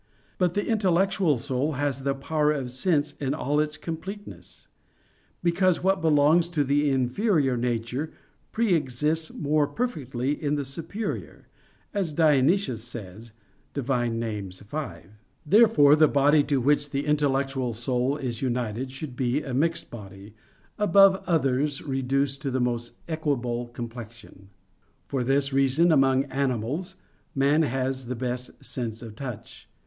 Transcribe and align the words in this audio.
But 0.39 0.55
the 0.55 0.65
intellectual 0.67 1.37
soul 1.37 1.73
has 1.73 2.03
the 2.03 2.15
power 2.15 2.51
of 2.51 2.71
sense 2.71 3.11
in 3.19 3.35
all 3.35 3.59
its 3.59 3.77
completeness; 3.77 4.67
because 5.43 5.83
what 5.83 6.01
belongs 6.01 6.49
to 6.49 6.63
the 6.63 6.89
inferior 6.89 7.55
nature 7.55 8.11
pre 8.51 8.73
exists 8.73 9.31
more 9.31 9.67
perfectly 9.67 10.31
in 10.43 10.55
the 10.55 10.65
superior, 10.65 11.49
as 11.93 12.13
Dionysius 12.13 12.83
says 12.83 13.33
(Div. 13.75 13.89
Nom. 13.89 14.49
v). 14.49 14.77
Therefore 15.45 15.95
the 15.95 16.07
body 16.07 16.43
to 16.45 16.59
which 16.59 16.89
the 16.89 17.05
intellectual 17.05 17.75
soul 17.75 18.17
is 18.17 18.41
united 18.41 18.91
should 18.91 19.15
be 19.15 19.43
a 19.43 19.53
mixed 19.53 19.91
body, 19.91 20.33
above 20.79 21.23
others 21.27 21.83
reduced 21.83 22.41
to 22.41 22.49
the 22.49 22.59
most 22.59 22.93
equable 23.07 23.67
complexion. 23.67 24.49
For 25.05 25.23
this 25.23 25.53
reason 25.53 25.91
among 25.91 26.23
animals, 26.23 26.95
man 27.35 27.61
has 27.61 28.07
the 28.07 28.15
best 28.15 28.65
sense 28.65 29.03
of 29.03 29.15
touch. 29.15 29.69